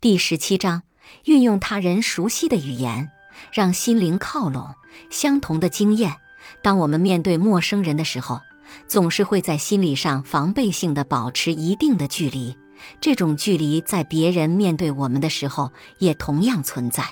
[0.00, 0.84] 第十七章，
[1.24, 3.10] 运用他人熟悉的语言，
[3.52, 4.76] 让心灵靠拢。
[5.10, 6.14] 相同的经验，
[6.62, 8.40] 当我们面对陌生人的时候，
[8.86, 12.56] 总是会在心理上防备性的保持一定的距离。
[13.00, 17.02] 这种距离在别人面对我们的时候，也同样存在。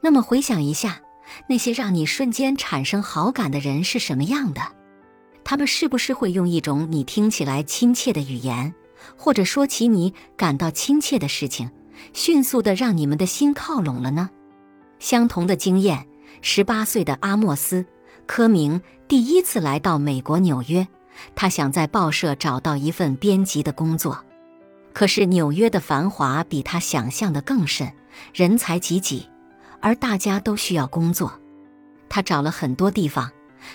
[0.00, 1.00] 那么，回想一下，
[1.48, 4.60] 那些让你瞬间产生好感的人是什么样的？
[5.44, 8.74] 他们是不是会用一种你听起来亲切的语言，
[9.16, 11.70] 或者说起你感到亲切的事情？
[12.12, 14.30] 迅速的让你们的心靠拢了呢。
[14.98, 16.06] 相同的经验，
[16.42, 17.82] 十八岁的阿莫斯·
[18.26, 20.86] 科明第一次来到美国纽约，
[21.34, 24.24] 他想在报社找到一份编辑的工作。
[24.92, 27.92] 可是纽约的繁华比他想象的更甚，
[28.34, 29.28] 人才济济，
[29.80, 31.40] 而大家都需要工作。
[32.08, 33.30] 他找了很多地方，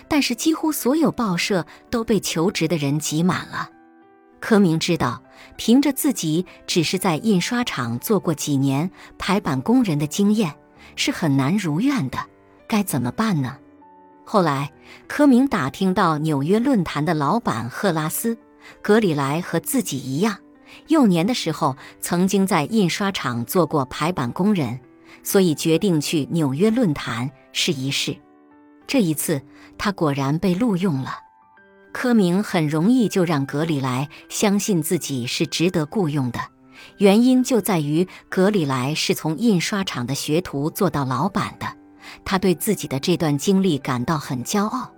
[0.07, 3.69] 但是几乎所有报社都被求职的人挤满了。
[4.45, 5.23] 柯明知道，
[5.57, 10.53] 凭着自己只是在印刷厂做过几年排版工人的经验，
[10.95, 12.19] 是很难如愿的。
[12.67, 13.57] 该怎么办呢？
[14.23, 14.71] 后来，
[15.07, 18.35] 柯明打听到纽约论坛的老板赫拉斯·
[18.83, 20.37] 格里莱和自己一样，
[20.89, 24.79] 幼年的时候曾经在印刷厂做过排版工人，
[25.23, 28.15] 所以决定去纽约论坛试一试。
[28.85, 29.41] 这一次，
[29.75, 31.24] 他果然被录用了。
[31.95, 36.41] 科明很容易就让格里莱相信自己是值得雇佣的，
[36.97, 41.65] 原因就在于格里莱是从印刷厂的学徒做到老板的，
[42.25, 44.91] 他对自己的这段经历感到很骄傲，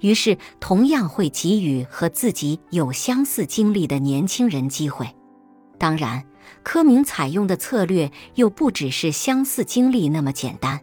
[0.00, 5.08] 于是同样会给予和自己有相似经历的年轻人机会。
[5.78, 6.22] 当然，
[6.62, 10.78] 科明采用的策略又不只是相似经历那么简单，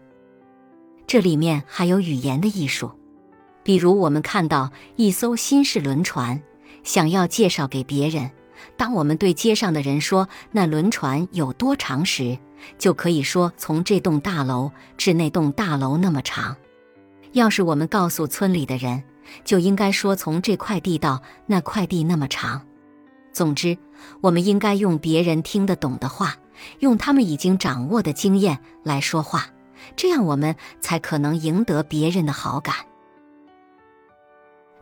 [1.06, 2.99] 这里面还有语言的艺术。
[3.70, 6.42] 比如，我们看到一艘新式轮船，
[6.84, 8.32] 想要介绍给别人。
[8.76, 12.40] 当我们对街上的人说那轮船有多长时，
[12.80, 16.58] 就可以说从这栋大楼至那栋大楼那么长。
[17.34, 19.04] 要是我们告诉村里的人，
[19.46, 22.64] 就应该说从这块地到那块地那么长。
[23.32, 23.78] 总之，
[24.20, 26.36] 我们应该用别人听得懂的话，
[26.80, 29.46] 用他们已经掌握的经验来说话，
[29.96, 32.74] 这样我们才可能赢得别人的好感。